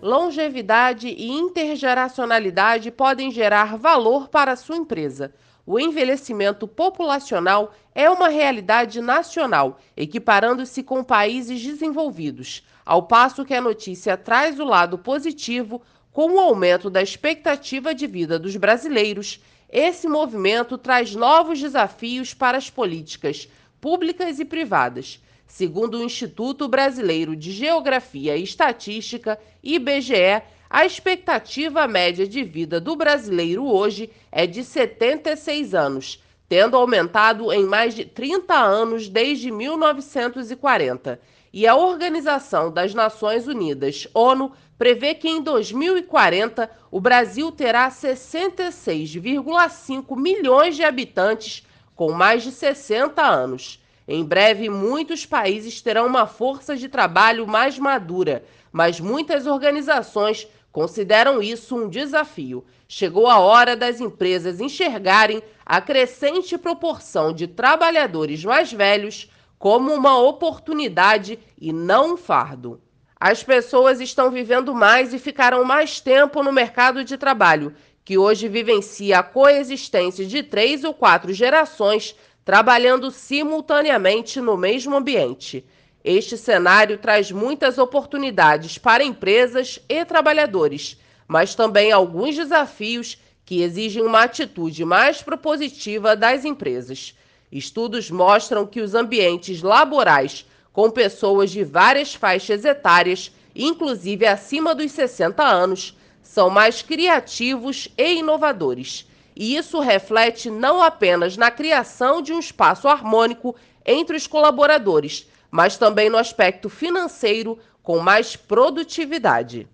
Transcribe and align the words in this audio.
longevidade 0.00 1.08
e 1.08 1.28
intergeracionalidade 1.28 2.90
podem 2.90 3.30
gerar 3.30 3.76
valor 3.76 4.28
para 4.28 4.56
sua 4.56 4.76
empresa. 4.76 5.34
O 5.66 5.78
envelhecimento 5.78 6.66
populacional 6.66 7.74
é 7.94 8.08
uma 8.08 8.28
realidade 8.28 9.00
nacional, 9.00 9.78
equiparando-se 9.96 10.82
com 10.82 11.04
países 11.04 11.62
desenvolvidos, 11.62 12.64
ao 12.86 13.02
passo 13.02 13.44
que 13.44 13.54
a 13.54 13.60
notícia 13.60 14.16
traz 14.16 14.58
o 14.58 14.64
lado 14.64 14.96
positivo 14.96 15.82
com 16.10 16.32
o 16.32 16.40
aumento 16.40 16.88
da 16.88 17.02
expectativa 17.02 17.94
de 17.94 18.06
vida 18.06 18.38
dos 18.38 18.56
brasileiros. 18.56 19.40
Esse 19.70 20.08
movimento 20.08 20.78
traz 20.78 21.14
novos 21.14 21.60
desafios 21.60 22.32
para 22.32 22.56
as 22.56 22.70
políticas 22.70 23.46
públicas 23.80 24.40
e 24.40 24.44
privadas 24.44 25.20
Segundo 25.48 25.98
o 25.98 26.04
Instituto 26.04 26.68
Brasileiro 26.68 27.34
de 27.34 27.50
Geografia 27.50 28.36
e 28.36 28.44
Estatística, 28.44 29.36
IBGE, 29.62 30.42
a 30.68 30.84
expectativa 30.84 31.88
média 31.88 32.28
de 32.28 32.44
vida 32.44 32.78
do 32.78 32.94
brasileiro 32.94 33.64
hoje 33.64 34.10
é 34.30 34.46
de 34.46 34.62
76 34.62 35.74
anos, 35.74 36.22
tendo 36.46 36.76
aumentado 36.76 37.50
em 37.50 37.64
mais 37.64 37.94
de 37.94 38.04
30 38.04 38.54
anos 38.54 39.08
desde 39.08 39.50
1940. 39.50 41.18
E 41.50 41.66
a 41.66 41.74
Organização 41.74 42.70
das 42.70 42.92
Nações 42.92 43.48
Unidas, 43.48 44.06
ONU, 44.12 44.52
prevê 44.78 45.14
que 45.14 45.30
em 45.30 45.40
2040 45.40 46.70
o 46.90 47.00
Brasil 47.00 47.50
terá 47.50 47.90
66,5 47.90 50.14
milhões 50.14 50.76
de 50.76 50.84
habitantes 50.84 51.66
com 51.96 52.12
mais 52.12 52.42
de 52.42 52.52
60 52.52 53.22
anos. 53.22 53.80
Em 54.10 54.24
breve, 54.24 54.70
muitos 54.70 55.26
países 55.26 55.82
terão 55.82 56.06
uma 56.06 56.26
força 56.26 56.74
de 56.74 56.88
trabalho 56.88 57.46
mais 57.46 57.78
madura, 57.78 58.42
mas 58.72 58.98
muitas 58.98 59.46
organizações 59.46 60.48
consideram 60.72 61.42
isso 61.42 61.76
um 61.76 61.90
desafio. 61.90 62.64
Chegou 62.88 63.26
a 63.26 63.38
hora 63.38 63.76
das 63.76 64.00
empresas 64.00 64.60
enxergarem 64.60 65.42
a 65.64 65.78
crescente 65.82 66.56
proporção 66.56 67.34
de 67.34 67.46
trabalhadores 67.46 68.42
mais 68.42 68.72
velhos 68.72 69.30
como 69.58 69.92
uma 69.92 70.18
oportunidade 70.18 71.38
e 71.60 71.70
não 71.70 72.14
um 72.14 72.16
fardo. 72.16 72.80
As 73.20 73.42
pessoas 73.42 74.00
estão 74.00 74.30
vivendo 74.30 74.74
mais 74.74 75.12
e 75.12 75.18
ficarão 75.18 75.64
mais 75.64 76.00
tempo 76.00 76.42
no 76.42 76.52
mercado 76.52 77.04
de 77.04 77.18
trabalho, 77.18 77.74
que 78.08 78.16
hoje 78.16 78.48
vivencia 78.48 79.18
a 79.18 79.22
coexistência 79.22 80.24
de 80.24 80.42
três 80.42 80.82
ou 80.82 80.94
quatro 80.94 81.30
gerações 81.30 82.16
trabalhando 82.48 83.10
simultaneamente 83.10 84.40
no 84.40 84.56
mesmo 84.56 84.96
ambiente. 84.96 85.62
Este 86.02 86.34
cenário 86.34 86.96
traz 86.96 87.30
muitas 87.30 87.76
oportunidades 87.76 88.78
para 88.78 89.04
empresas 89.04 89.78
e 89.86 90.02
trabalhadores, 90.06 90.96
mas 91.26 91.54
também 91.54 91.92
alguns 91.92 92.36
desafios 92.36 93.18
que 93.44 93.60
exigem 93.60 94.02
uma 94.02 94.22
atitude 94.22 94.82
mais 94.82 95.20
propositiva 95.20 96.16
das 96.16 96.46
empresas. 96.46 97.14
Estudos 97.52 98.10
mostram 98.10 98.66
que 98.66 98.80
os 98.80 98.94
ambientes 98.94 99.60
laborais 99.60 100.46
com 100.72 100.90
pessoas 100.90 101.50
de 101.50 101.62
várias 101.62 102.14
faixas 102.14 102.64
etárias, 102.64 103.30
inclusive 103.54 104.24
acima 104.24 104.74
dos 104.74 104.92
60 104.92 105.44
anos, 105.44 105.94
são 106.22 106.48
mais 106.48 106.80
criativos 106.80 107.88
e 107.98 108.14
inovadores 108.14 109.06
e 109.38 109.56
isso 109.56 109.78
reflete 109.78 110.50
não 110.50 110.82
apenas 110.82 111.36
na 111.36 111.48
criação 111.48 112.20
de 112.20 112.32
um 112.32 112.40
espaço 112.40 112.88
harmônico 112.88 113.54
entre 113.86 114.16
os 114.16 114.26
colaboradores, 114.26 115.28
mas 115.48 115.76
também 115.76 116.10
no 116.10 116.18
aspecto 116.18 116.68
financeiro 116.68 117.56
com 117.80 118.00
mais 118.00 118.34
produtividade. 118.34 119.68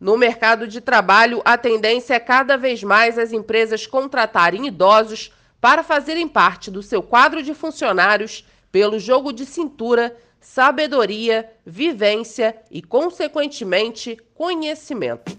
No 0.00 0.16
mercado 0.16 0.66
de 0.66 0.80
trabalho, 0.80 1.42
a 1.44 1.58
tendência 1.58 2.14
é 2.14 2.18
cada 2.18 2.56
vez 2.56 2.82
mais 2.82 3.18
as 3.18 3.34
empresas 3.34 3.86
contratarem 3.86 4.66
idosos 4.66 5.30
para 5.60 5.82
fazerem 5.82 6.26
parte 6.26 6.70
do 6.70 6.82
seu 6.82 7.02
quadro 7.02 7.42
de 7.42 7.52
funcionários 7.52 8.46
pelo 8.72 8.98
jogo 8.98 9.30
de 9.30 9.44
cintura, 9.44 10.16
sabedoria, 10.40 11.52
vivência 11.66 12.56
e, 12.70 12.80
consequentemente, 12.80 14.16
conhecimento. 14.34 15.38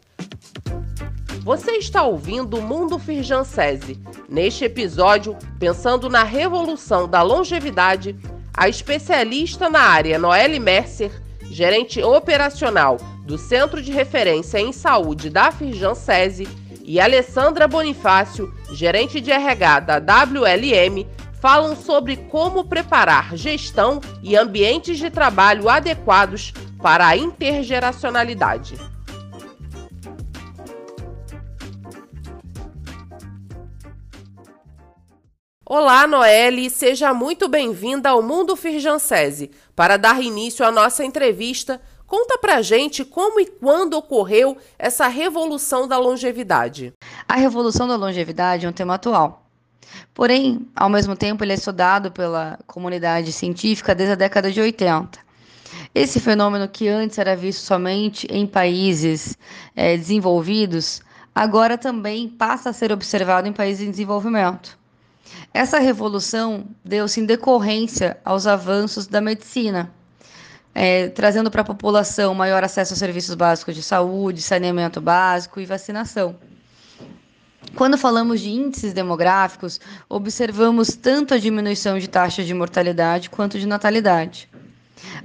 Você 1.43 1.71
está 1.71 2.03
ouvindo 2.03 2.57
o 2.57 2.61
Mundo 2.61 2.97
Firjansese. 2.97 3.99
Neste 4.29 4.63
episódio, 4.63 5.37
pensando 5.59 6.09
na 6.09 6.23
revolução 6.23 7.05
da 7.05 7.21
longevidade, 7.21 8.15
a 8.55 8.69
especialista 8.69 9.69
na 9.69 9.81
área 9.81 10.17
Noelle 10.17 10.57
Mercer, 10.57 11.11
gerente 11.51 12.01
operacional 12.01 12.95
do 13.25 13.37
Centro 13.37 13.81
de 13.81 13.91
Referência 13.91 14.57
em 14.57 14.71
Saúde 14.71 15.29
da 15.29 15.51
Firjansese, 15.51 16.47
e 16.85 16.99
Alessandra 16.99 17.67
Bonifácio, 17.67 18.53
gerente 18.71 19.19
de 19.19 19.31
RH 19.31 19.79
da 19.81 19.99
WLM, 19.99 21.05
falam 21.41 21.75
sobre 21.75 22.15
como 22.15 22.63
preparar 22.63 23.35
gestão 23.35 23.99
e 24.21 24.37
ambientes 24.37 24.97
de 24.97 25.09
trabalho 25.09 25.67
adequados 25.67 26.53
para 26.81 27.05
a 27.05 27.17
intergeracionalidade. 27.17 28.75
Olá, 35.75 36.05
Noelle, 36.05 36.69
seja 36.69 37.15
muito 37.15 37.49
bem-vinda 37.49 38.11
ao 38.11 38.21
Mundo 38.21 38.55
Firjansese. 38.55 39.49
Para 39.75 39.97
dar 39.97 40.21
início 40.21 40.63
à 40.63 40.71
nossa 40.71 41.03
entrevista, 41.03 41.81
conta 42.05 42.37
pra 42.37 42.61
gente 42.61 43.03
como 43.03 43.39
e 43.39 43.47
quando 43.47 43.95
ocorreu 43.95 44.55
essa 44.77 45.07
revolução 45.07 45.87
da 45.87 45.97
longevidade. 45.97 46.93
A 47.27 47.37
revolução 47.37 47.87
da 47.87 47.95
longevidade 47.95 48.67
é 48.67 48.69
um 48.69 48.71
tema 48.71 48.93
atual. 48.93 49.47
Porém, 50.13 50.67
ao 50.75 50.89
mesmo 50.89 51.15
tempo, 51.15 51.43
ele 51.43 51.53
é 51.53 51.55
estudado 51.55 52.11
pela 52.11 52.59
comunidade 52.67 53.31
científica 53.31 53.95
desde 53.95 54.13
a 54.13 54.15
década 54.15 54.51
de 54.51 54.61
80. 54.61 55.17
Esse 55.95 56.19
fenômeno, 56.19 56.67
que 56.67 56.87
antes 56.87 57.17
era 57.17 57.35
visto 57.35 57.61
somente 57.61 58.27
em 58.29 58.45
países 58.45 59.35
é, 59.75 59.97
desenvolvidos, 59.97 61.01
agora 61.33 61.79
também 61.79 62.29
passa 62.29 62.69
a 62.69 62.73
ser 62.73 62.91
observado 62.91 63.47
em 63.47 63.51
países 63.51 63.87
em 63.87 63.89
desenvolvimento. 63.89 64.82
Essa 65.53 65.79
revolução 65.79 66.65
deu-se 66.83 67.19
em 67.19 67.25
decorrência 67.25 68.17
aos 68.25 68.47
avanços 68.47 69.07
da 69.07 69.21
medicina, 69.21 69.91
é, 70.73 71.09
trazendo 71.09 71.51
para 71.51 71.61
a 71.61 71.65
população 71.65 72.33
maior 72.33 72.63
acesso 72.63 72.93
a 72.93 72.97
serviços 72.97 73.35
básicos 73.35 73.75
de 73.75 73.83
saúde, 73.83 74.41
saneamento 74.41 74.99
básico 74.99 75.59
e 75.59 75.65
vacinação. 75.65 76.35
Quando 77.75 77.97
falamos 77.97 78.41
de 78.41 78.49
índices 78.49 78.93
demográficos, 78.93 79.79
observamos 80.07 80.95
tanto 80.95 81.33
a 81.33 81.39
diminuição 81.39 81.97
de 81.97 82.07
taxa 82.07 82.43
de 82.43 82.53
mortalidade 82.53 83.29
quanto 83.29 83.57
de 83.59 83.65
natalidade. 83.65 84.49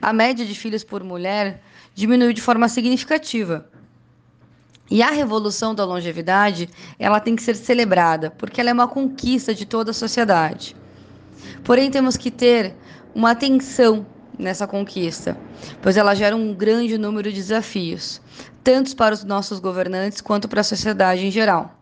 A 0.00 0.12
média 0.12 0.47
de 0.47 0.54
filhos 0.54 0.82
por 0.82 1.04
mulher 1.04 1.62
diminuiu 1.94 2.32
de 2.32 2.41
forma 2.41 2.69
significativa, 2.69 3.69
e 4.91 5.03
a 5.03 5.10
revolução 5.10 5.75
da 5.75 5.84
longevidade, 5.84 6.69
ela 6.99 7.21
tem 7.21 7.37
que 7.37 7.43
ser 7.43 7.56
celebrada, 7.56 8.31
porque 8.31 8.60
ela 8.60 8.71
é 8.71 8.72
uma 8.72 8.88
conquista 8.88 9.54
de 9.54 9.66
toda 9.66 9.91
a 9.91 9.94
sociedade. 9.94 10.75
Porém, 11.62 11.91
temos 11.91 12.16
que 12.16 12.31
ter 12.31 12.75
uma 13.15 13.32
atenção 13.32 14.06
nessa 14.38 14.66
conquista, 14.66 15.37
pois 15.82 15.97
ela 15.97 16.15
gera 16.15 16.37
um 16.37 16.54
grande 16.54 16.97
número 16.97 17.31
de 17.31 17.37
desafios, 17.37 18.21
tanto 18.62 18.94
para 18.97 19.15
os 19.15 19.25
nossos 19.25 19.59
governantes 19.59 20.21
quanto 20.21 20.49
para 20.49 20.60
a 20.60 20.65
sociedade 20.65 21.26
em 21.26 21.31
geral. 21.31 21.75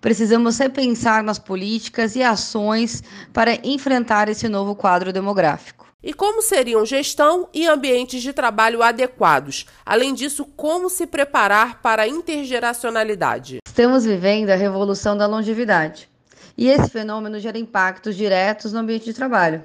Precisamos 0.00 0.58
repensar 0.58 1.22
nas 1.22 1.38
políticas 1.38 2.16
e 2.16 2.22
ações 2.22 3.02
para 3.32 3.58
enfrentar 3.66 4.28
esse 4.28 4.48
novo 4.48 4.74
quadro 4.74 5.12
demográfico. 5.12 5.89
E 6.02 6.14
como 6.14 6.40
seriam 6.40 6.86
gestão 6.86 7.46
e 7.52 7.66
ambientes 7.66 8.22
de 8.22 8.32
trabalho 8.32 8.82
adequados? 8.82 9.66
Além 9.84 10.14
disso, 10.14 10.46
como 10.56 10.88
se 10.88 11.06
preparar 11.06 11.82
para 11.82 12.04
a 12.04 12.08
intergeracionalidade? 12.08 13.58
Estamos 13.66 14.06
vivendo 14.06 14.48
a 14.48 14.54
revolução 14.54 15.14
da 15.14 15.26
longevidade. 15.26 16.08
E 16.56 16.68
esse 16.68 16.88
fenômeno 16.88 17.38
gera 17.38 17.58
impactos 17.58 18.16
diretos 18.16 18.72
no 18.72 18.78
ambiente 18.78 19.04
de 19.04 19.12
trabalho, 19.12 19.62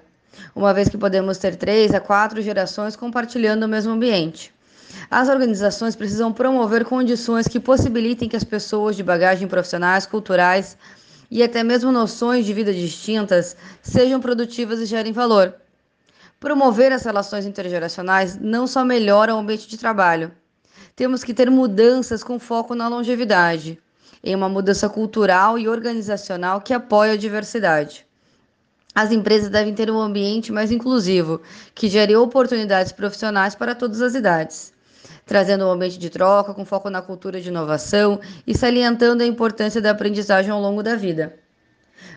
uma 0.53 0.73
vez 0.73 0.89
que 0.89 0.97
podemos 0.97 1.37
ter 1.37 1.55
três 1.55 1.93
a 1.93 2.01
quatro 2.01 2.41
gerações 2.41 2.97
compartilhando 2.97 3.63
o 3.63 3.69
mesmo 3.69 3.93
ambiente. 3.93 4.53
As 5.09 5.29
organizações 5.29 5.95
precisam 5.95 6.33
promover 6.33 6.83
condições 6.83 7.47
que 7.47 7.61
possibilitem 7.61 8.27
que 8.27 8.35
as 8.35 8.43
pessoas 8.43 8.97
de 8.97 9.03
bagagem 9.03 9.47
profissionais, 9.47 10.05
culturais 10.05 10.77
e 11.31 11.41
até 11.41 11.63
mesmo 11.63 11.93
noções 11.93 12.45
de 12.45 12.53
vida 12.53 12.73
distintas 12.73 13.55
sejam 13.81 14.19
produtivas 14.19 14.81
e 14.81 14.85
gerem 14.85 15.13
valor. 15.13 15.55
Promover 16.39 16.91
as 16.91 17.03
relações 17.03 17.45
intergeracionais 17.45 18.37
não 18.39 18.67
só 18.67 18.83
melhora 18.83 19.33
o 19.35 19.39
ambiente 19.39 19.67
de 19.67 19.77
trabalho. 19.77 20.31
Temos 20.95 21.23
que 21.23 21.33
ter 21.33 21.49
mudanças 21.49 22.23
com 22.23 22.39
foco 22.39 22.75
na 22.75 22.87
longevidade, 22.87 23.79
em 24.23 24.35
uma 24.35 24.49
mudança 24.49 24.87
cultural 24.89 25.57
e 25.57 25.67
organizacional 25.67 26.61
que 26.61 26.73
apoie 26.73 27.11
a 27.11 27.17
diversidade. 27.17 28.05
As 28.93 29.11
empresas 29.11 29.49
devem 29.49 29.73
ter 29.73 29.91
um 29.91 29.99
ambiente 29.99 30.51
mais 30.53 30.71
inclusivo, 30.71 31.41
que 31.73 31.89
gere 31.89 32.15
oportunidades 32.15 32.91
profissionais 32.93 33.53
para 33.55 33.75
todas 33.75 34.01
as 34.01 34.15
idades. 34.15 34.73
trazendo 35.25 35.65
um 35.65 35.71
ambiente 35.71 35.97
de 35.97 36.09
troca 36.09 36.53
com 36.53 36.63
foco 36.63 36.89
na 36.89 37.01
cultura 37.01 37.41
de 37.41 37.49
inovação 37.49 38.19
e 38.45 38.55
salientando 38.55 39.23
a 39.23 39.25
importância 39.25 39.81
da 39.81 39.91
aprendizagem 39.91 40.51
ao 40.51 40.61
longo 40.61 40.83
da 40.83 40.95
vida. 40.95 41.33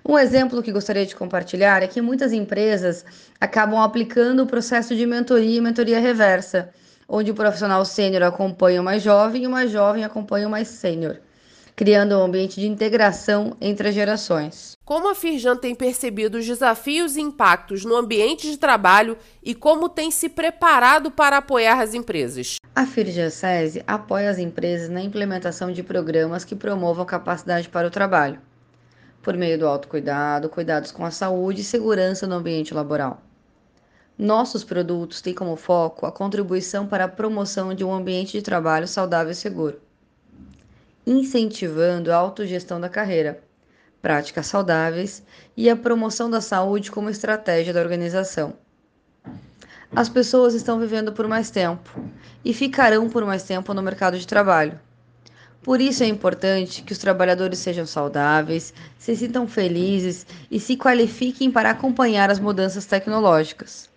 Um 0.04 0.19
exemplo 0.19 0.62
que 0.62 0.72
gostaria 0.72 1.06
de 1.06 1.14
compartilhar 1.14 1.82
é 1.82 1.86
que 1.86 2.00
muitas 2.00 2.32
empresas 2.32 3.04
acabam 3.40 3.80
aplicando 3.80 4.42
o 4.42 4.46
processo 4.46 4.94
de 4.94 5.06
mentoria 5.06 5.58
e 5.58 5.60
mentoria 5.60 6.00
reversa, 6.00 6.70
onde 7.08 7.30
o 7.30 7.34
profissional 7.34 7.84
sênior 7.84 8.22
acompanha 8.22 8.80
o 8.80 8.84
mais 8.84 9.02
jovem 9.02 9.44
e 9.44 9.46
o 9.46 9.50
mais 9.50 9.70
jovem 9.70 10.04
acompanha 10.04 10.46
o 10.46 10.50
mais 10.50 10.69
sênior 10.69 11.20
criando 11.78 12.19
um 12.19 12.25
ambiente 12.25 12.60
de 12.60 12.66
integração 12.66 13.56
entre 13.60 13.90
as 13.90 13.94
gerações. 13.94 14.72
Como 14.84 15.08
a 15.08 15.14
Firjan 15.14 15.54
tem 15.54 15.76
percebido 15.76 16.38
os 16.38 16.44
desafios 16.44 17.16
e 17.16 17.20
impactos 17.20 17.84
no 17.84 17.94
ambiente 17.94 18.50
de 18.50 18.56
trabalho 18.56 19.16
e 19.40 19.54
como 19.54 19.88
tem 19.88 20.10
se 20.10 20.28
preparado 20.28 21.08
para 21.08 21.36
apoiar 21.36 21.81
as 21.81 21.94
empresas? 21.94 22.56
A 22.74 22.84
Firjan 22.84 23.31
SESI 23.31 23.84
apoia 23.86 24.28
as 24.28 24.38
empresas 24.38 24.88
na 24.88 25.00
implementação 25.00 25.70
de 25.70 25.84
programas 25.84 26.44
que 26.44 26.56
promovam 26.56 27.06
capacidade 27.06 27.69
para 27.69 27.86
o 27.86 27.92
trabalho, 27.92 28.40
por 29.23 29.37
meio 29.37 29.59
do 29.59 29.67
autocuidado, 29.67 30.49
cuidados 30.49 30.91
com 30.91 31.05
a 31.05 31.11
saúde 31.11 31.61
e 31.61 31.65
segurança 31.65 32.26
no 32.26 32.37
ambiente 32.37 32.75
laboral. 32.75 33.23
Nossos 34.17 34.65
produtos 34.65 35.20
têm 35.20 35.35
como 35.35 35.56
foco 35.56 36.06
a 36.06 36.12
contribuição 36.12 36.87
para 36.87 37.05
a 37.05 37.09
promoção 37.09 37.75
de 37.75 37.85
um 37.85 37.93
ambiente 37.93 38.32
de 38.32 38.43
trabalho 38.43 38.88
saudável 38.88 39.32
e 39.32 39.35
seguro 39.35 39.81
incentivando 41.09 42.12
a 42.12 42.17
autogestão 42.17 42.79
da 42.79 42.88
carreira, 42.88 43.41
práticas 44.03 44.47
saudáveis 44.47 45.23
e 45.56 45.70
a 45.70 45.76
promoção 45.76 46.29
da 46.29 46.41
saúde 46.41 46.91
como 46.91 47.09
estratégia 47.09 47.73
da 47.73 47.81
organização. 47.81 48.53
As 49.97 50.11
pessoas 50.11 50.53
estão 50.53 50.79
vivendo 50.79 51.11
por 51.11 51.26
mais 51.26 51.50
tempo 51.50 51.99
e 52.44 52.53
ficarão 52.53 53.09
por 53.09 53.25
mais 53.25 53.43
tempo 53.43 53.73
no 53.73 53.82
mercado 53.82 54.19
de 54.19 54.26
trabalho. 54.26 54.79
Por 55.69 55.82
isso 55.82 56.03
é 56.03 56.06
importante 56.06 56.81
que 56.81 56.94
os 56.94 56.99
trabalhadores 56.99 57.59
sejam 57.59 57.85
saudáveis, 57.85 58.73
se 58.99 59.15
sintam 59.15 59.47
felizes 59.47 60.26
e 60.50 60.59
se 60.59 60.79
qualifiquem 60.79 61.50
para 61.50 61.69
acompanhar 61.69 62.31
as 62.31 62.41
mudanças 62.41 62.87
tecnológicas. 62.87 63.91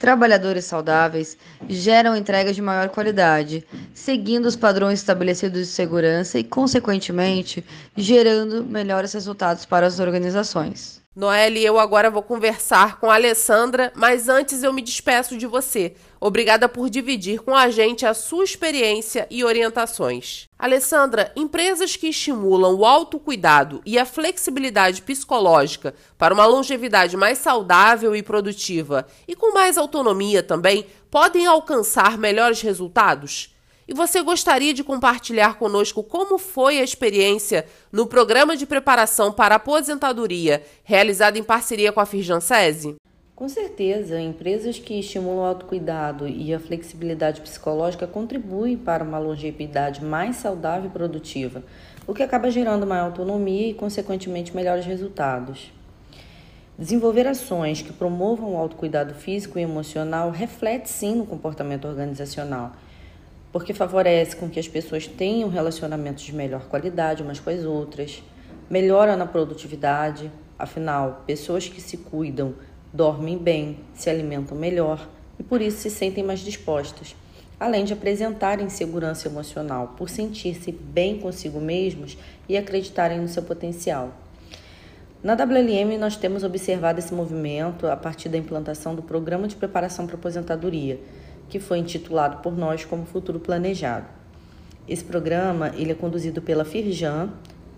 Trabalhadores 0.00 0.64
saudáveis 0.64 1.38
geram 1.68 2.16
entregas 2.16 2.56
de 2.56 2.60
maior 2.60 2.88
qualidade, 2.88 3.64
seguindo 3.94 4.46
os 4.46 4.56
padrões 4.56 4.98
estabelecidos 4.98 5.60
de 5.60 5.66
segurança 5.66 6.40
e, 6.40 6.42
consequentemente, 6.42 7.64
gerando 7.96 8.64
melhores 8.64 9.12
resultados 9.12 9.64
para 9.64 9.86
as 9.86 10.00
organizações. 10.00 11.05
Noelle, 11.16 11.64
eu 11.64 11.78
agora 11.78 12.10
vou 12.10 12.22
conversar 12.22 13.00
com 13.00 13.10
a 13.10 13.14
Alessandra, 13.14 13.90
mas 13.96 14.28
antes 14.28 14.62
eu 14.62 14.70
me 14.70 14.82
despeço 14.82 15.38
de 15.38 15.46
você. 15.46 15.94
Obrigada 16.20 16.68
por 16.68 16.90
dividir 16.90 17.40
com 17.40 17.56
a 17.56 17.70
gente 17.70 18.04
a 18.04 18.12
sua 18.12 18.44
experiência 18.44 19.26
e 19.30 19.42
orientações. 19.42 20.46
Alessandra, 20.58 21.32
empresas 21.34 21.96
que 21.96 22.08
estimulam 22.08 22.74
o 22.74 22.84
autocuidado 22.84 23.80
e 23.86 23.98
a 23.98 24.04
flexibilidade 24.04 25.00
psicológica 25.00 25.94
para 26.18 26.34
uma 26.34 26.44
longevidade 26.44 27.16
mais 27.16 27.38
saudável 27.38 28.14
e 28.14 28.22
produtiva 28.22 29.06
e 29.26 29.34
com 29.34 29.54
mais 29.54 29.78
autonomia 29.78 30.42
também 30.42 30.84
podem 31.10 31.46
alcançar 31.46 32.18
melhores 32.18 32.60
resultados? 32.60 33.55
E 33.88 33.94
você 33.94 34.20
gostaria 34.20 34.74
de 34.74 34.82
compartilhar 34.82 35.58
conosco 35.58 36.02
como 36.02 36.38
foi 36.38 36.80
a 36.80 36.82
experiência 36.82 37.64
no 37.92 38.04
programa 38.04 38.56
de 38.56 38.66
preparação 38.66 39.32
para 39.32 39.54
aposentadoria 39.54 40.60
realizado 40.82 41.36
em 41.36 41.44
parceria 41.44 41.92
com 41.92 42.00
a 42.00 42.06
Firjansese? 42.06 42.96
Com 43.36 43.48
certeza, 43.48 44.20
empresas 44.20 44.76
que 44.76 44.98
estimulam 44.98 45.38
o 45.38 45.46
autocuidado 45.46 46.26
e 46.26 46.52
a 46.52 46.58
flexibilidade 46.58 47.40
psicológica 47.40 48.08
contribuem 48.08 48.76
para 48.76 49.04
uma 49.04 49.18
longevidade 49.18 50.04
mais 50.04 50.36
saudável 50.36 50.90
e 50.90 50.92
produtiva, 50.92 51.62
o 52.08 52.14
que 52.14 52.24
acaba 52.24 52.50
gerando 52.50 52.86
maior 52.86 53.04
autonomia 53.04 53.68
e, 53.68 53.74
consequentemente, 53.74 54.56
melhores 54.56 54.84
resultados. 54.84 55.70
Desenvolver 56.76 57.28
ações 57.28 57.82
que 57.82 57.92
promovam 57.92 58.54
o 58.54 58.58
autocuidado 58.58 59.14
físico 59.14 59.60
e 59.60 59.62
emocional 59.62 60.30
reflete 60.30 60.90
sim 60.90 61.14
no 61.14 61.26
comportamento 61.26 61.86
organizacional 61.86 62.72
porque 63.56 63.72
favorece 63.72 64.36
com 64.36 64.50
que 64.50 64.60
as 64.60 64.68
pessoas 64.68 65.06
tenham 65.06 65.48
relacionamentos 65.48 66.24
de 66.24 66.34
melhor 66.34 66.66
qualidade 66.68 67.22
umas 67.22 67.40
com 67.40 67.48
as 67.48 67.64
outras, 67.64 68.22
melhora 68.68 69.16
na 69.16 69.24
produtividade, 69.24 70.30
afinal, 70.58 71.24
pessoas 71.26 71.66
que 71.66 71.80
se 71.80 71.96
cuidam 71.96 72.52
dormem 72.92 73.38
bem, 73.38 73.78
se 73.94 74.10
alimentam 74.10 74.58
melhor 74.58 75.08
e 75.38 75.42
por 75.42 75.62
isso 75.62 75.78
se 75.78 75.88
sentem 75.88 76.22
mais 76.22 76.40
dispostas, 76.40 77.16
além 77.58 77.86
de 77.86 77.94
apresentarem 77.94 78.68
segurança 78.68 79.26
emocional 79.26 79.94
por 79.96 80.10
sentir-se 80.10 80.70
bem 80.70 81.18
consigo 81.18 81.58
mesmos 81.58 82.18
e 82.46 82.58
acreditarem 82.58 83.22
no 83.22 83.26
seu 83.26 83.42
potencial. 83.42 84.12
Na 85.22 85.32
WLM, 85.32 85.96
nós 85.98 86.14
temos 86.14 86.44
observado 86.44 86.98
esse 86.98 87.14
movimento 87.14 87.86
a 87.86 87.96
partir 87.96 88.28
da 88.28 88.36
implantação 88.36 88.94
do 88.94 89.02
Programa 89.02 89.48
de 89.48 89.56
Preparação 89.56 90.06
para 90.06 90.16
Aposentadoria, 90.16 91.00
que 91.48 91.60
foi 91.60 91.78
intitulado 91.78 92.38
por 92.38 92.56
nós 92.56 92.84
como 92.84 93.06
Futuro 93.06 93.38
Planejado. 93.38 94.06
Esse 94.88 95.04
programa 95.04 95.72
ele 95.76 95.92
é 95.92 95.94
conduzido 95.94 96.40
pela 96.40 96.64
Firjan 96.64 97.30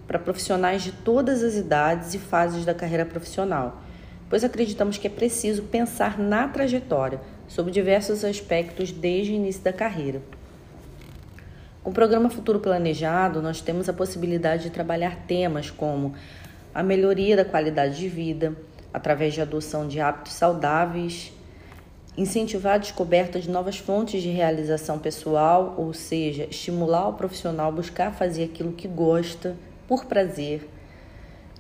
para 0.07 0.19
profissionais 0.19 0.83
de 0.83 0.93
todas 0.93 1.43
as 1.43 1.55
idades 1.55 2.15
e 2.15 2.19
fases 2.19 2.65
da 2.65 2.75
carreira 2.75 3.05
profissional, 3.05 3.83
pois 4.29 4.45
acreditamos 4.45 4.99
que 4.99 5.07
é 5.07 5.11
preciso 5.11 5.63
pensar 5.63 6.19
na 6.19 6.49
trajetória 6.49 7.21
sobre 7.47 7.73
diversos 7.73 8.25
aspectos 8.25 8.93
desde 8.93 9.33
o 9.33 9.37
início 9.37 9.63
da 9.63 9.73
carreira. 9.73 10.21
Com 11.83 11.91
o 11.91 11.95
programa 11.95 12.29
Futuro 12.29 12.61
Planejado, 12.61 13.41
nós 13.41 13.63
temos 13.63 13.89
a 13.89 13.93
possibilidade 13.93 14.65
de 14.65 14.71
trabalhar 14.71 15.25
temas 15.27 15.71
como 15.71 16.15
a 16.75 16.83
melhoria 16.83 17.37
da 17.37 17.45
qualidade 17.45 17.97
de 17.97 18.09
vida, 18.09 18.55
através 18.93 19.33
de 19.33 19.41
adoção 19.41 19.89
de 19.89 20.01
hábitos 20.01 20.33
saudáveis 20.33 21.33
incentivar 22.19 22.75
a 22.75 22.79
descoberta 22.79 23.39
de 23.39 23.49
novas 23.49 23.79
fontes 23.79 24.21
de 24.21 24.29
realização 24.29 24.99
pessoal, 24.99 25.75
ou 25.79 25.95
seja, 25.95 26.49
estimular 26.51 27.09
o 27.09 27.13
profissional 27.13 27.69
a 27.69 27.73
buscar 27.73 28.13
fazer 28.13 28.45
aquilo 28.45 28.73
que 28.73 28.89
gosta, 28.89 29.57
por 29.87 30.05
prazer, 30.05 30.69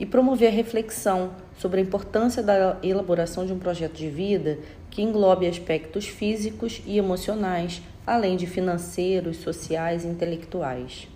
e 0.00 0.04
promover 0.04 0.48
a 0.48 0.54
reflexão 0.54 1.30
sobre 1.56 1.80
a 1.80 1.82
importância 1.82 2.42
da 2.42 2.76
elaboração 2.82 3.46
de 3.46 3.52
um 3.52 3.58
projeto 3.58 3.94
de 3.94 4.08
vida 4.08 4.58
que 4.90 5.00
englobe 5.00 5.46
aspectos 5.46 6.06
físicos 6.06 6.82
e 6.84 6.98
emocionais, 6.98 7.80
além 8.04 8.36
de 8.36 8.46
financeiros, 8.46 9.36
sociais 9.36 10.04
e 10.04 10.08
intelectuais. 10.08 11.08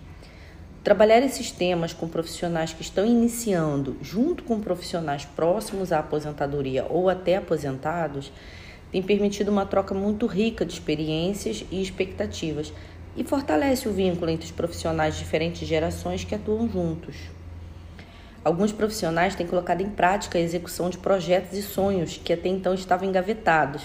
Trabalhar 0.83 1.21
esses 1.21 1.51
temas 1.51 1.93
com 1.93 2.07
profissionais 2.07 2.73
que 2.73 2.81
estão 2.81 3.05
iniciando, 3.05 3.97
junto 4.01 4.43
com 4.43 4.59
profissionais 4.59 5.25
próximos 5.25 5.91
à 5.91 5.99
aposentadoria 5.99 6.85
ou 6.89 7.09
até 7.09 7.37
aposentados, 7.37 8.31
tem 8.93 9.01
permitido 9.01 9.49
uma 9.49 9.65
troca 9.65 9.95
muito 9.95 10.27
rica 10.27 10.63
de 10.63 10.71
experiências 10.71 11.65
e 11.71 11.81
expectativas 11.81 12.71
e 13.17 13.23
fortalece 13.23 13.89
o 13.89 13.91
vínculo 13.91 14.29
entre 14.29 14.45
os 14.45 14.51
profissionais 14.51 15.15
de 15.15 15.23
diferentes 15.23 15.67
gerações 15.67 16.23
que 16.23 16.35
atuam 16.35 16.69
juntos. 16.69 17.15
Alguns 18.45 18.71
profissionais 18.71 19.33
têm 19.33 19.47
colocado 19.47 19.81
em 19.81 19.89
prática 19.89 20.37
a 20.37 20.41
execução 20.41 20.91
de 20.91 20.99
projetos 20.99 21.57
e 21.57 21.63
sonhos 21.63 22.21
que 22.23 22.31
até 22.31 22.49
então 22.49 22.75
estavam 22.75 23.09
engavetados. 23.09 23.81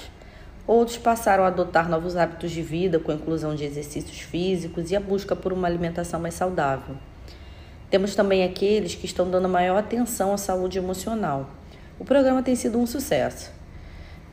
Outros 0.66 0.98
passaram 0.98 1.44
a 1.44 1.46
adotar 1.46 1.88
novos 1.88 2.14
hábitos 2.14 2.50
de 2.50 2.60
vida 2.60 2.98
com 2.98 3.10
a 3.10 3.14
inclusão 3.14 3.54
de 3.54 3.64
exercícios 3.64 4.20
físicos 4.20 4.90
e 4.90 4.96
a 4.96 5.00
busca 5.00 5.34
por 5.34 5.54
uma 5.54 5.66
alimentação 5.66 6.20
mais 6.20 6.34
saudável. 6.34 6.96
Temos 7.88 8.14
também 8.14 8.44
aqueles 8.44 8.94
que 8.94 9.06
estão 9.06 9.30
dando 9.30 9.48
maior 9.48 9.78
atenção 9.78 10.34
à 10.34 10.36
saúde 10.36 10.76
emocional. 10.76 11.48
O 11.98 12.04
programa 12.04 12.42
tem 12.42 12.54
sido 12.54 12.78
um 12.78 12.86
sucesso. 12.86 13.56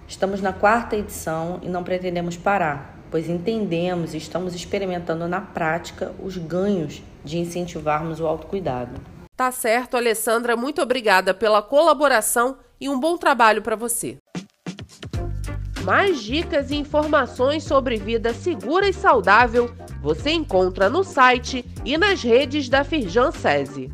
Estamos 0.08 0.42
na 0.42 0.54
quarta 0.54 0.96
edição 0.96 1.60
e 1.64 1.68
não 1.68 1.84
pretendemos 1.84 2.38
parar, 2.38 3.00
pois 3.10 3.28
entendemos 3.28 4.14
e 4.14 4.18
estamos 4.18 4.54
experimentando 4.54 5.28
na 5.28 5.42
prática 5.42 6.14
os 6.24 6.38
ganhos 6.38 7.02
de 7.24 7.40
incentivarmos 7.40 8.20
o 8.20 8.28
autocuidado. 8.28 8.92
Tá 9.36 9.52
certo, 9.52 9.98
Alessandra, 9.98 10.56
muito 10.56 10.82
obrigada 10.82 11.34
pela 11.34 11.62
colaboração 11.62 12.58
e 12.80 12.88
um 12.88 13.00
bom 13.00 13.18
trabalho 13.18 13.62
para 13.62 13.76
você. 13.76 14.18
Mais 15.84 16.22
dicas 16.22 16.72
e 16.72 16.76
informações 16.76 17.64
sobre 17.64 17.98
vida 17.98 18.34
segura 18.34 18.88
e 18.88 18.94
saudável 18.94 19.74
você 20.02 20.32
encontra 20.32 20.90
no 20.90 21.04
site 21.04 21.66
e 21.84 21.98
nas 21.98 22.22
redes 22.22 22.70
da 22.70 22.84
Firjan 22.84 23.32
SESI. 23.32 23.92